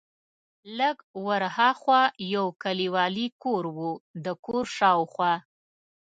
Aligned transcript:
لږ 0.77 0.97
ور 1.25 1.43
ها 1.55 1.69
خوا 1.79 2.01
یو 2.33 2.45
کلیوالي 2.63 3.27
کور 3.43 3.63
و، 3.77 3.79
د 4.23 4.25
کور 4.45 4.65
شاوخوا. 4.77 5.33